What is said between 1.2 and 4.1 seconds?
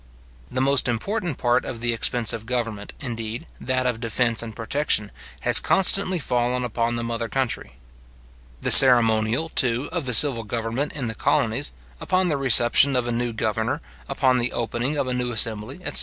part of the expense of government, indeed, that of